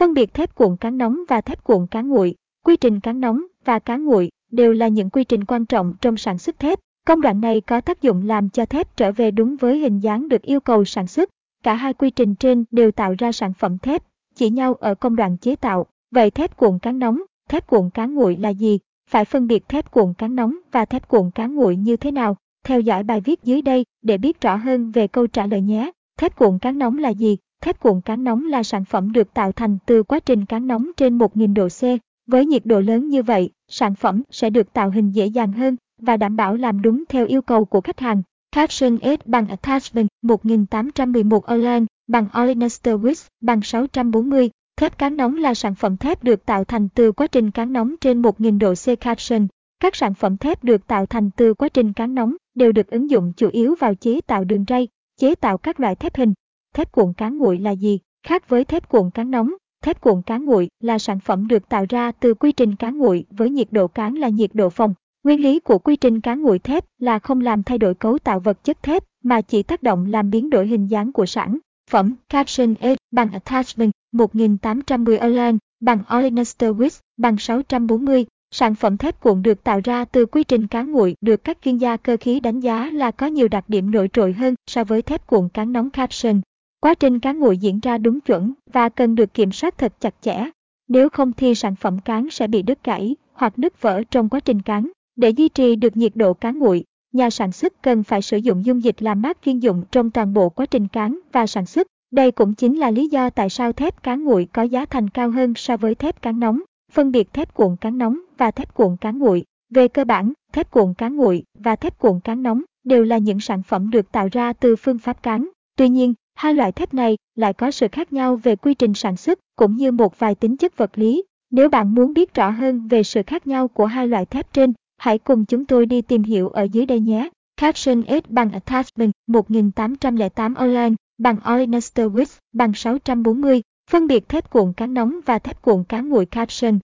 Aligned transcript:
Phân 0.00 0.14
biệt 0.14 0.34
thép 0.34 0.54
cuộn 0.54 0.76
cán 0.76 0.98
nóng 0.98 1.20
và 1.28 1.40
thép 1.40 1.64
cuộn 1.64 1.86
cán 1.86 2.08
nguội, 2.08 2.34
quy 2.64 2.76
trình 2.76 3.00
cán 3.00 3.20
nóng 3.20 3.44
và 3.64 3.78
cán 3.78 4.04
nguội 4.04 4.30
đều 4.52 4.72
là 4.72 4.88
những 4.88 5.10
quy 5.10 5.24
trình 5.24 5.44
quan 5.44 5.66
trọng 5.66 5.94
trong 6.00 6.16
sản 6.16 6.38
xuất 6.38 6.58
thép. 6.58 6.78
Công 7.06 7.20
đoạn 7.20 7.40
này 7.40 7.60
có 7.60 7.80
tác 7.80 8.02
dụng 8.02 8.26
làm 8.26 8.48
cho 8.48 8.66
thép 8.66 8.96
trở 8.96 9.12
về 9.12 9.30
đúng 9.30 9.56
với 9.56 9.78
hình 9.78 9.98
dáng 9.98 10.28
được 10.28 10.42
yêu 10.42 10.60
cầu 10.60 10.84
sản 10.84 11.06
xuất. 11.06 11.30
Cả 11.62 11.74
hai 11.74 11.94
quy 11.94 12.10
trình 12.10 12.34
trên 12.34 12.64
đều 12.70 12.90
tạo 12.90 13.14
ra 13.18 13.32
sản 13.32 13.52
phẩm 13.58 13.78
thép, 13.78 14.02
chỉ 14.34 14.50
nhau 14.50 14.74
ở 14.74 14.94
công 14.94 15.16
đoạn 15.16 15.36
chế 15.36 15.56
tạo. 15.56 15.86
Vậy 16.10 16.30
thép 16.30 16.56
cuộn 16.56 16.78
cán 16.78 16.98
nóng, 16.98 17.22
thép 17.48 17.66
cuộn 17.66 17.90
cán 17.90 18.14
nguội 18.14 18.36
là 18.36 18.48
gì? 18.48 18.78
Phải 19.10 19.24
phân 19.24 19.46
biệt 19.46 19.68
thép 19.68 19.90
cuộn 19.90 20.14
cán 20.18 20.34
nóng 20.34 20.56
và 20.72 20.84
thép 20.84 21.08
cuộn 21.08 21.30
cán 21.30 21.54
nguội 21.54 21.76
như 21.76 21.96
thế 21.96 22.10
nào? 22.10 22.36
Theo 22.64 22.80
dõi 22.80 23.02
bài 23.02 23.20
viết 23.20 23.44
dưới 23.44 23.62
đây 23.62 23.84
để 24.02 24.18
biết 24.18 24.40
rõ 24.40 24.56
hơn 24.56 24.90
về 24.90 25.08
câu 25.08 25.26
trả 25.26 25.46
lời 25.46 25.60
nhé. 25.60 25.90
Thép 26.18 26.36
cuộn 26.36 26.58
cán 26.58 26.78
nóng 26.78 26.98
là 26.98 27.08
gì? 27.08 27.36
Thép 27.60 27.80
cuộn 27.80 28.00
cán 28.00 28.24
nóng 28.24 28.46
là 28.46 28.62
sản 28.62 28.84
phẩm 28.84 29.12
được 29.12 29.34
tạo 29.34 29.52
thành 29.52 29.78
từ 29.86 30.02
quá 30.02 30.20
trình 30.20 30.44
cán 30.44 30.66
nóng 30.66 30.90
trên 30.96 31.18
1000 31.18 31.54
độ 31.54 31.68
C. 31.68 31.82
Với 32.26 32.46
nhiệt 32.46 32.66
độ 32.66 32.80
lớn 32.80 33.08
như 33.08 33.22
vậy, 33.22 33.50
sản 33.68 33.94
phẩm 33.94 34.22
sẽ 34.30 34.50
được 34.50 34.72
tạo 34.72 34.90
hình 34.90 35.10
dễ 35.10 35.26
dàng 35.26 35.52
hơn 35.52 35.76
và 35.98 36.16
đảm 36.16 36.36
bảo 36.36 36.56
làm 36.56 36.82
đúng 36.82 37.04
theo 37.08 37.26
yêu 37.26 37.42
cầu 37.42 37.64
của 37.64 37.80
khách 37.80 38.00
hàng. 38.00 38.22
Caption 38.52 38.98
S 39.02 39.26
bằng 39.26 39.48
Attachment 39.48 40.08
1811 40.22 41.52
Orlan 41.54 41.86
bằng 42.08 42.26
Olenester 42.42 42.94
Wix 42.94 43.28
bằng 43.40 43.62
640. 43.62 44.50
Thép 44.76 44.98
cán 44.98 45.16
nóng 45.16 45.36
là 45.36 45.54
sản 45.54 45.74
phẩm 45.74 45.96
thép 45.96 46.24
được 46.24 46.46
tạo 46.46 46.64
thành 46.64 46.88
từ 46.88 47.12
quá 47.12 47.26
trình 47.26 47.50
cán 47.50 47.72
nóng 47.72 47.94
trên 48.00 48.22
1000 48.22 48.58
độ 48.58 48.74
C 48.74 49.00
Caption. 49.00 49.46
Các 49.80 49.96
sản 49.96 50.14
phẩm 50.14 50.36
thép 50.36 50.64
được 50.64 50.86
tạo 50.86 51.06
thành 51.06 51.30
từ 51.36 51.54
quá 51.54 51.68
trình 51.68 51.92
cán 51.92 52.14
nóng 52.14 52.36
đều 52.54 52.72
được 52.72 52.90
ứng 52.90 53.10
dụng 53.10 53.32
chủ 53.36 53.48
yếu 53.52 53.74
vào 53.80 53.94
chế 53.94 54.20
tạo 54.20 54.44
đường 54.44 54.64
ray, 54.68 54.88
chế 55.20 55.34
tạo 55.34 55.58
các 55.58 55.80
loại 55.80 55.94
thép 55.94 56.16
hình. 56.16 56.32
Thép 56.74 56.92
cuộn 56.92 57.12
cán 57.12 57.38
nguội 57.38 57.58
là 57.58 57.70
gì? 57.70 57.98
Khác 58.26 58.48
với 58.48 58.64
thép 58.64 58.88
cuộn 58.88 59.10
cán 59.10 59.30
nóng, 59.30 59.54
thép 59.82 60.00
cuộn 60.00 60.22
cán 60.22 60.44
nguội 60.44 60.68
là 60.80 60.98
sản 60.98 61.20
phẩm 61.20 61.48
được 61.48 61.68
tạo 61.68 61.86
ra 61.88 62.12
từ 62.12 62.34
quy 62.34 62.52
trình 62.52 62.76
cán 62.76 62.98
nguội 62.98 63.24
với 63.30 63.50
nhiệt 63.50 63.72
độ 63.72 63.88
cán 63.88 64.14
là 64.14 64.28
nhiệt 64.28 64.50
độ 64.54 64.70
phòng. 64.70 64.94
Nguyên 65.24 65.40
lý 65.40 65.60
của 65.60 65.78
quy 65.78 65.96
trình 65.96 66.20
cán 66.20 66.42
nguội 66.42 66.58
thép 66.58 66.84
là 66.98 67.18
không 67.18 67.40
làm 67.40 67.62
thay 67.62 67.78
đổi 67.78 67.94
cấu 67.94 68.18
tạo 68.18 68.40
vật 68.40 68.64
chất 68.64 68.82
thép 68.82 69.04
mà 69.22 69.40
chỉ 69.40 69.62
tác 69.62 69.82
động 69.82 70.06
làm 70.06 70.30
biến 70.30 70.50
đổi 70.50 70.66
hình 70.66 70.86
dáng 70.86 71.12
của 71.12 71.26
sản 71.26 71.58
phẩm. 71.90 72.14
Caption 72.28 72.74
A 72.80 72.94
bằng 73.10 73.32
Attachment 73.32 73.92
1810 74.12 75.18
Erlang 75.18 75.58
bằng 75.80 76.02
Olenester 76.16 76.76
Wix 76.76 77.00
bằng 77.16 77.38
640. 77.38 78.26
Sản 78.50 78.74
phẩm 78.74 78.96
thép 78.96 79.20
cuộn 79.20 79.42
được 79.42 79.64
tạo 79.64 79.80
ra 79.84 80.04
từ 80.04 80.26
quy 80.26 80.44
trình 80.44 80.66
cán 80.66 80.92
nguội 80.92 81.16
được 81.20 81.44
các 81.44 81.58
chuyên 81.64 81.76
gia 81.76 81.96
cơ 81.96 82.16
khí 82.20 82.40
đánh 82.40 82.60
giá 82.60 82.90
là 82.92 83.10
có 83.10 83.26
nhiều 83.26 83.48
đặc 83.48 83.64
điểm 83.68 83.90
nổi 83.90 84.08
trội 84.12 84.32
hơn 84.32 84.54
so 84.66 84.84
với 84.84 85.02
thép 85.02 85.26
cuộn 85.26 85.48
cán 85.48 85.72
nóng 85.72 85.90
Caption. 85.90 86.40
Quá 86.80 86.94
trình 86.94 87.18
cán 87.18 87.38
nguội 87.38 87.58
diễn 87.58 87.80
ra 87.80 87.98
đúng 87.98 88.20
chuẩn 88.20 88.52
và 88.72 88.88
cần 88.88 89.14
được 89.14 89.34
kiểm 89.34 89.52
soát 89.52 89.78
thật 89.78 89.92
chặt 90.00 90.14
chẽ. 90.20 90.44
Nếu 90.88 91.08
không 91.08 91.32
thì 91.32 91.54
sản 91.54 91.76
phẩm 91.76 91.98
cán 91.98 92.30
sẽ 92.30 92.46
bị 92.46 92.62
đứt 92.62 92.84
gãy 92.84 93.16
hoặc 93.32 93.58
nứt 93.58 93.82
vỡ 93.82 94.02
trong 94.10 94.28
quá 94.28 94.40
trình 94.40 94.62
cán. 94.62 94.90
Để 95.16 95.30
duy 95.30 95.48
trì 95.48 95.76
được 95.76 95.96
nhiệt 95.96 96.12
độ 96.14 96.34
cán 96.34 96.58
nguội, 96.58 96.84
nhà 97.12 97.30
sản 97.30 97.52
xuất 97.52 97.82
cần 97.82 98.02
phải 98.02 98.22
sử 98.22 98.36
dụng 98.36 98.64
dung 98.64 98.84
dịch 98.84 99.02
làm 99.02 99.22
mát 99.22 99.38
chuyên 99.44 99.58
dụng 99.58 99.82
trong 99.90 100.10
toàn 100.10 100.34
bộ 100.34 100.48
quá 100.48 100.66
trình 100.66 100.88
cán 100.88 101.18
và 101.32 101.46
sản 101.46 101.66
xuất. 101.66 101.86
Đây 102.10 102.30
cũng 102.30 102.54
chính 102.54 102.78
là 102.78 102.90
lý 102.90 103.08
do 103.08 103.30
tại 103.30 103.50
sao 103.50 103.72
thép 103.72 104.02
cán 104.02 104.24
nguội 104.24 104.48
có 104.52 104.62
giá 104.62 104.84
thành 104.84 105.10
cao 105.10 105.30
hơn 105.30 105.54
so 105.56 105.76
với 105.76 105.94
thép 105.94 106.22
cán 106.22 106.40
nóng. 106.40 106.60
Phân 106.92 107.12
biệt 107.12 107.32
thép 107.32 107.54
cuộn 107.54 107.76
cán 107.76 107.98
nóng 107.98 108.20
và 108.38 108.50
thép 108.50 108.74
cuộn 108.74 108.96
cán 108.96 109.18
nguội. 109.18 109.44
Về 109.74 109.88
cơ 109.88 110.04
bản, 110.04 110.32
thép 110.52 110.70
cuộn 110.70 110.94
cán 110.94 111.16
nguội 111.16 111.42
và 111.58 111.76
thép 111.76 111.98
cuộn 111.98 112.20
cán 112.20 112.42
nóng 112.42 112.62
đều 112.84 113.04
là 113.04 113.18
những 113.18 113.40
sản 113.40 113.62
phẩm 113.62 113.90
được 113.90 114.12
tạo 114.12 114.28
ra 114.32 114.52
từ 114.52 114.76
phương 114.76 114.98
pháp 114.98 115.22
cán. 115.22 115.48
Tuy 115.76 115.88
nhiên, 115.88 116.14
hai 116.34 116.54
loại 116.54 116.72
thép 116.72 116.94
này 116.94 117.16
lại 117.34 117.52
có 117.52 117.70
sự 117.70 117.86
khác 117.92 118.12
nhau 118.12 118.36
về 118.36 118.56
quy 118.56 118.74
trình 118.74 118.94
sản 118.94 119.16
xuất 119.16 119.38
cũng 119.56 119.76
như 119.76 119.92
một 119.92 120.18
vài 120.18 120.34
tính 120.34 120.56
chất 120.56 120.76
vật 120.76 120.90
lý. 120.94 121.22
Nếu 121.50 121.68
bạn 121.68 121.94
muốn 121.94 122.14
biết 122.14 122.34
rõ 122.34 122.50
hơn 122.50 122.88
về 122.88 123.02
sự 123.02 123.22
khác 123.26 123.46
nhau 123.46 123.68
của 123.68 123.86
hai 123.86 124.08
loại 124.08 124.26
thép 124.26 124.52
trên, 124.52 124.72
hãy 124.98 125.18
cùng 125.18 125.44
chúng 125.44 125.64
tôi 125.64 125.86
đi 125.86 126.02
tìm 126.02 126.22
hiểu 126.22 126.48
ở 126.48 126.62
dưới 126.62 126.86
đây 126.86 127.00
nhé. 127.00 127.28
Caption 127.56 128.02
S 128.08 128.28
bằng 128.28 128.52
Attachment 128.52 129.12
1808 129.26 130.54
Online 130.54 130.94
bằng 131.18 131.36
Olenester 131.52 132.06
Width 132.06 132.38
bằng 132.52 132.72
640. 132.74 133.62
Phân 133.90 134.06
biệt 134.06 134.28
thép 134.28 134.50
cuộn 134.50 134.72
cán 134.72 134.94
nóng 134.94 135.20
và 135.26 135.38
thép 135.38 135.62
cuộn 135.62 135.84
cán 135.84 136.08
nguội 136.08 136.26
Caption. 136.26 136.78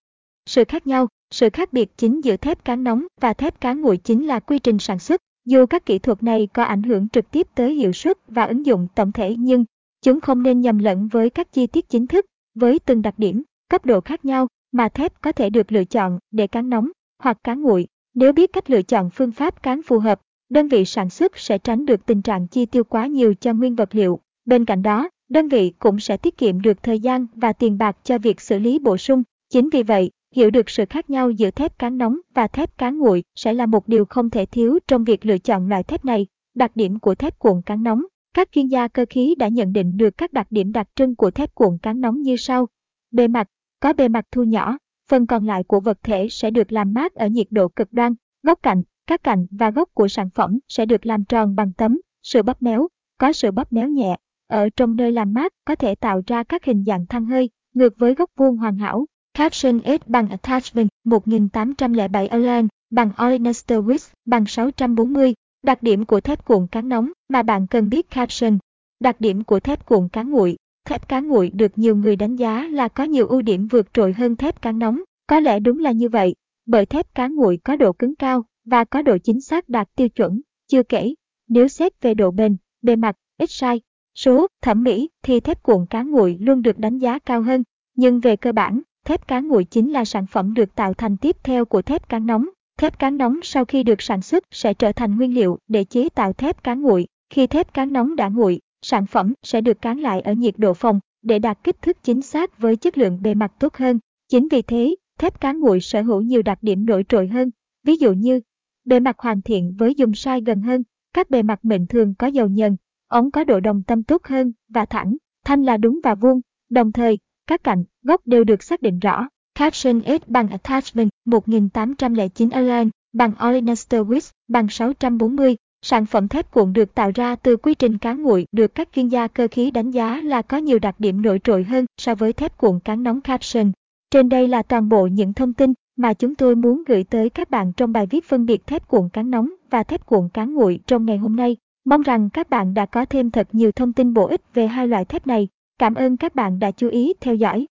Sự 0.47 0.65
khác 0.65 0.87
nhau, 0.87 1.09
sự 1.31 1.51
khác 1.51 1.73
biệt 1.73 1.97
chính 1.97 2.21
giữa 2.21 2.37
thép 2.37 2.65
cán 2.65 2.85
nóng 2.85 3.07
và 3.21 3.33
thép 3.33 3.61
cán 3.61 3.81
nguội 3.81 3.97
chính 3.97 4.27
là 4.27 4.41
quy 4.41 4.59
trình 4.59 4.79
sản 4.79 4.99
xuất. 4.99 5.21
Dù 5.47 5.67
các 5.67 5.87
kỹ 5.87 5.99
thuật 5.99 6.23
này 6.23 6.49
có 6.53 6.63
ảnh 6.63 6.83
hưởng 6.83 7.09
trực 7.09 7.31
tiếp 7.31 7.47
tới 7.55 7.75
hiệu 7.75 7.93
suất 7.93 8.19
và 8.29 8.45
ứng 8.45 8.67
dụng 8.67 8.87
tổng 8.95 9.13
thể 9.13 9.37
nhưng 9.39 9.65
chúng 10.03 10.21
không 10.21 10.43
nên 10.43 10.61
nhầm 10.61 10.79
lẫn 10.79 11.09
với 11.09 11.31
các 11.31 11.53
chi 11.53 11.67
tiết 11.67 11.89
chính 11.89 12.07
thức, 12.07 12.27
với 12.55 12.79
từng 12.79 13.03
đặc 13.03 13.15
điểm, 13.19 13.43
cấp 13.69 13.87
độ 13.87 14.01
khác 14.01 14.25
nhau 14.25 14.47
mà 14.73 14.89
thép 14.89 15.23
có 15.23 15.33
thể 15.33 15.51
được 15.51 15.73
lựa 15.73 15.85
chọn 15.85 16.19
để 16.31 16.47
cán 16.47 16.71
nóng 16.71 16.91
hoặc 17.23 17.39
cán 17.45 17.63
nguội. 17.63 17.87
Nếu 18.15 18.33
biết 18.33 18.53
cách 18.53 18.71
lựa 18.71 18.83
chọn 18.83 19.11
phương 19.11 19.33
pháp 19.33 19.63
cán 19.63 19.83
phù 19.83 19.99
hợp, 19.99 20.21
đơn 20.49 20.69
vị 20.69 20.85
sản 20.85 21.11
xuất 21.11 21.39
sẽ 21.39 21.59
tránh 21.59 21.87
được 21.87 22.07
tình 22.07 22.23
trạng 22.23 22.47
chi 22.49 22.67
tiêu 22.67 22.85
quá 22.85 23.07
nhiều 23.07 23.35
cho 23.35 23.53
nguyên 23.55 23.75
vật 23.75 23.95
liệu. 23.95 24.21
Bên 24.45 24.65
cạnh 24.65 24.83
đó, 24.83 25.09
đơn 25.29 25.49
vị 25.49 25.73
cũng 25.79 26.01
sẽ 26.01 26.17
tiết 26.17 26.39
kiệm 26.39 26.61
được 26.61 26.83
thời 26.83 27.01
gian 27.01 27.27
và 27.35 27.53
tiền 27.53 27.79
bạc 27.79 27.97
cho 28.05 28.19
việc 28.19 28.41
xử 28.41 28.59
lý 28.59 28.79
bổ 28.79 28.97
sung. 28.97 29.23
Chính 29.51 29.71
vì 29.71 29.83
vậy, 29.83 30.11
hiểu 30.37 30.51
được 30.51 30.71
sự 30.71 30.85
khác 30.91 31.11
nhau 31.11 31.31
giữa 31.31 31.51
thép 31.51 31.79
cán 31.79 31.99
nóng 31.99 32.21
và 32.35 32.49
thép 32.49 32.79
cán 32.79 32.99
nguội 32.99 33.25
sẽ 33.35 33.53
là 33.53 33.67
một 33.67 33.89
điều 33.89 34.05
không 34.05 34.31
thể 34.31 34.47
thiếu 34.47 34.79
trong 34.89 35.05
việc 35.05 35.27
lựa 35.27 35.39
chọn 35.39 35.69
loại 35.69 35.83
thép 35.83 36.05
này. 36.05 36.27
Đặc 36.55 36.71
điểm 36.75 36.99
của 36.99 37.15
thép 37.15 37.39
cuộn 37.39 37.63
cán 37.67 37.83
nóng 37.83 38.03
Các 38.35 38.49
chuyên 38.53 38.67
gia 38.67 38.89
cơ 38.89 39.05
khí 39.11 39.35
đã 39.39 39.49
nhận 39.49 39.73
định 39.73 39.97
được 39.97 40.19
các 40.19 40.33
đặc 40.33 40.47
điểm 40.51 40.73
đặc 40.73 40.89
trưng 40.95 41.17
của 41.17 41.31
thép 41.31 41.55
cuộn 41.55 41.79
cán 41.83 42.01
nóng 42.01 42.23
như 42.23 42.37
sau. 42.37 42.69
Bề 43.11 43.29
mặt, 43.29 43.49
có 43.81 43.93
bề 43.93 44.09
mặt 44.09 44.25
thu 44.31 44.43
nhỏ, 44.43 44.79
phần 45.11 45.27
còn 45.27 45.47
lại 45.47 45.65
của 45.65 45.81
vật 45.81 45.99
thể 46.03 46.29
sẽ 46.31 46.51
được 46.51 46.73
làm 46.73 46.95
mát 46.95 47.15
ở 47.15 47.27
nhiệt 47.27 47.47
độ 47.51 47.69
cực 47.69 47.93
đoan. 47.93 48.15
Góc 48.43 48.59
cạnh, 48.63 48.83
các 49.07 49.23
cạnh 49.23 49.47
và 49.51 49.71
góc 49.71 49.89
của 49.95 50.09
sản 50.09 50.31
phẩm 50.35 50.59
sẽ 50.69 50.87
được 50.87 51.07
làm 51.07 51.25
tròn 51.25 51.55
bằng 51.55 51.73
tấm, 51.73 52.01
sự 52.23 52.43
bóp 52.43 52.63
méo, 52.63 52.89
có 53.19 53.33
sự 53.33 53.51
bóp 53.51 53.73
méo 53.73 53.89
nhẹ. 53.89 54.17
Ở 54.49 54.69
trong 54.77 54.97
nơi 54.97 55.13
làm 55.13 55.33
mát 55.33 55.53
có 55.65 55.75
thể 55.75 55.95
tạo 55.95 56.23
ra 56.27 56.45
các 56.45 56.65
hình 56.65 56.85
dạng 56.85 57.07
thăng 57.07 57.27
hơi, 57.27 57.51
ngược 57.75 57.95
với 57.99 58.15
góc 58.15 58.31
vuông 58.37 58.57
hoàn 58.57 58.79
hảo. 58.79 59.07
Caption 59.37 59.81
S 59.85 60.03
bằng 60.07 60.29
Attachment 60.29 60.89
1807 61.05 62.27
Allen 62.27 62.69
bằng 62.91 63.11
Olenester 63.25 63.79
Wix 63.79 64.13
bằng 64.25 64.47
640. 64.47 65.35
Đặc 65.63 65.83
điểm 65.83 66.05
của 66.05 66.21
thép 66.21 66.45
cuộn 66.45 66.67
cán 66.67 66.89
nóng 66.89 67.13
mà 67.29 67.43
bạn 67.43 67.67
cần 67.67 67.89
biết 67.89 68.11
Caption. 68.11 68.59
Đặc 69.01 69.21
điểm 69.21 69.45
của 69.45 69.61
thép 69.61 69.87
cuộn 69.87 70.09
cán 70.09 70.31
nguội. 70.31 70.57
Thép 70.85 71.09
cán 71.09 71.29
nguội 71.29 71.51
được 71.51 71.79
nhiều 71.79 71.97
người 71.97 72.17
đánh 72.17 72.37
giá 72.37 72.69
là 72.69 72.89
có 72.89 73.05
nhiều 73.05 73.27
ưu 73.27 73.43
điểm 73.43 73.67
vượt 73.67 73.87
trội 73.95 74.13
hơn 74.13 74.37
thép 74.37 74.63
cán 74.63 74.79
nóng. 74.79 75.03
Có 75.27 75.41
lẽ 75.41 75.61
đúng 75.61 75.79
là 75.79 75.93
như 75.93 76.09
vậy, 76.09 76.35
bởi 76.67 76.87
thép 76.87 77.15
cán 77.15 77.35
nguội 77.35 77.59
có 77.65 77.77
độ 77.77 77.93
cứng 77.93 78.15
cao 78.15 78.45
và 78.65 78.85
có 78.85 79.03
độ 79.03 79.19
chính 79.19 79.41
xác 79.41 79.69
đạt 79.69 79.89
tiêu 79.97 80.09
chuẩn. 80.09 80.41
Chưa 80.69 80.83
kể, 80.83 81.15
nếu 81.49 81.69
xét 81.69 82.03
về 82.03 82.15
độ 82.15 82.31
bền, 82.31 82.57
bề 82.83 82.97
mặt, 82.97 83.17
ít 83.39 83.51
sai, 83.51 83.81
số, 84.15 84.47
thẩm 84.63 84.83
mỹ 84.83 85.09
thì 85.23 85.41
thép 85.41 85.63
cuộn 85.63 85.87
cán 85.91 86.11
nguội 86.11 86.37
luôn 86.41 86.63
được 86.63 86.79
đánh 86.79 86.99
giá 86.99 87.19
cao 87.19 87.43
hơn. 87.43 87.63
Nhưng 87.95 88.21
về 88.21 88.37
cơ 88.37 88.53
bản, 88.53 88.81
thép 89.07 89.29
cán 89.29 89.49
nguội 89.49 89.65
chính 89.65 89.93
là 89.93 90.05
sản 90.05 90.27
phẩm 90.27 90.55
được 90.55 90.75
tạo 90.75 90.95
thành 90.95 91.17
tiếp 91.17 91.37
theo 91.43 91.65
của 91.65 91.83
thép 91.83 92.09
cán 92.09 92.27
nóng. 92.27 92.49
Thép 92.79 92.99
cán 92.99 93.17
nóng 93.17 93.41
sau 93.43 93.65
khi 93.65 93.83
được 93.83 94.03
sản 94.03 94.23
xuất 94.23 94.45
sẽ 94.51 94.75
trở 94.75 94.93
thành 94.93 95.17
nguyên 95.17 95.35
liệu 95.35 95.59
để 95.69 95.85
chế 95.85 96.09
tạo 96.09 96.33
thép 96.33 96.65
cán 96.65 96.83
nguội. 96.83 97.07
Khi 97.31 97.47
thép 97.47 97.75
cán 97.75 97.93
nóng 97.93 98.17
đã 98.17 98.29
nguội, 98.29 98.61
sản 98.83 99.07
phẩm 99.07 99.35
sẽ 99.43 99.61
được 99.61 99.83
cán 99.83 99.99
lại 99.99 100.21
ở 100.21 100.33
nhiệt 100.33 100.55
độ 100.59 100.75
phòng 100.75 101.01
để 101.23 101.39
đạt 101.39 101.59
kích 101.65 101.83
thước 101.83 102.03
chính 102.03 102.23
xác 102.23 102.59
với 102.59 102.77
chất 102.77 102.99
lượng 102.99 103.23
bề 103.23 103.35
mặt 103.35 103.53
tốt 103.59 103.77
hơn. 103.77 103.99
Chính 104.29 104.49
vì 104.49 104.63
thế, 104.63 104.95
thép 105.19 105.41
cán 105.41 105.61
nguội 105.61 105.81
sở 105.81 106.03
hữu 106.03 106.21
nhiều 106.21 106.43
đặc 106.43 106.59
điểm 106.63 106.87
nổi 106.87 107.05
trội 107.09 107.29
hơn, 107.29 107.51
ví 107.85 107.97
dụ 107.97 108.13
như 108.13 108.41
bề 108.85 109.01
mặt 109.01 109.19
hoàn 109.19 109.43
thiện 109.43 109.75
với 109.79 109.95
dùng 109.95 110.15
sai 110.15 110.41
gần 110.41 110.63
hơn, 110.63 110.83
các 111.13 111.31
bề 111.31 111.43
mặt 111.43 111.65
mịn 111.65 111.87
thường 111.87 112.15
có 112.15 112.27
dầu 112.27 112.49
nhờn, 112.49 112.77
ống 113.09 113.31
có 113.31 113.45
độ 113.45 113.61
đồng 113.61 113.83
tâm 113.83 114.03
tốt 114.03 114.25
hơn 114.25 114.53
và 114.69 114.85
thẳng, 114.85 115.17
thanh 115.45 115.63
là 115.63 115.77
đúng 115.77 116.01
và 116.03 116.15
vuông, 116.15 116.41
đồng 116.71 116.93
thời, 116.93 117.19
các 117.47 117.65
cạnh, 117.65 117.85
góc 118.03 118.27
đều 118.27 118.45
được 118.45 118.63
xác 118.63 118.83
định 118.83 118.99
rõ. 118.99 119.29
Caption 119.55 120.01
S 120.03 120.29
bằng 120.29 120.49
Attachment 120.49 121.09
1809 121.25 122.51
Align 122.51 122.91
bằng 123.13 123.33
Olenester 123.49 124.01
Wix 124.01 124.31
bằng 124.49 124.69
640. 124.69 125.57
Sản 125.83 126.07
phẩm 126.07 126.29
thép 126.29 126.51
cuộn 126.51 126.73
được 126.73 126.95
tạo 126.95 127.11
ra 127.15 127.37
từ 127.37 127.57
quy 127.57 127.75
trình 127.75 127.99
cán 127.99 128.23
nguội 128.23 128.47
được 128.53 128.75
các 128.75 128.89
chuyên 128.93 129.09
gia 129.09 129.27
cơ 129.27 129.49
khí 129.51 129.71
đánh 129.71 129.91
giá 129.91 130.21
là 130.25 130.43
có 130.43 130.57
nhiều 130.57 130.79
đặc 130.79 130.95
điểm 130.99 131.23
nổi 131.23 131.41
trội 131.45 131.65
hơn 131.65 131.87
so 132.01 132.15
với 132.15 132.33
thép 132.33 132.59
cuộn 132.59 132.81
cán 132.81 133.03
nóng 133.03 133.21
Caption. 133.21 133.73
Trên 134.11 134.29
đây 134.29 134.49
là 134.49 134.63
toàn 134.63 134.89
bộ 134.89 135.07
những 135.07 135.33
thông 135.33 135.53
tin 135.53 135.73
mà 135.97 136.15
chúng 136.15 136.35
tôi 136.35 136.55
muốn 136.55 136.83
gửi 136.87 137.05
tới 137.05 137.31
các 137.31 137.51
bạn 137.51 137.73
trong 137.73 137.93
bài 137.93 138.07
viết 138.07 138.25
phân 138.25 138.47
biệt 138.47 138.67
thép 138.67 138.89
cuộn 138.89 139.09
cán 139.09 139.31
nóng 139.31 139.51
và 139.71 139.83
thép 139.83 140.07
cuộn 140.07 140.29
cán 140.29 140.55
nguội 140.55 140.81
trong 140.87 141.07
ngày 141.07 141.17
hôm 141.17 141.37
nay. 141.37 141.57
Mong 141.85 142.03
rằng 142.03 142.31
các 142.31 142.51
bạn 142.51 142.75
đã 142.75 142.87
có 142.87 143.05
thêm 143.05 143.31
thật 143.31 143.49
nhiều 143.53 143.73
thông 143.73 143.93
tin 143.93 144.15
bổ 144.15 144.27
ích 144.27 144.41
về 144.55 144.67
hai 144.67 144.89
loại 144.89 145.05
thép 145.05 145.27
này. 145.27 145.49
Cảm 145.79 145.95
ơn 145.95 146.17
các 146.17 146.35
bạn 146.35 146.59
đã 146.59 146.71
chú 146.71 146.89
ý 146.89 147.13
theo 147.21 147.35
dõi. 147.35 147.67